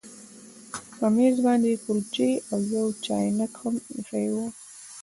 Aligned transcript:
په 0.97 1.05
میز 1.15 1.35
باندې 1.45 1.81
کلچې 1.85 2.29
او 2.51 2.59
یو 2.75 2.87
چاینک 3.05 3.53
هم 3.61 3.75
ایښي 3.93 4.27
وو 4.33 4.45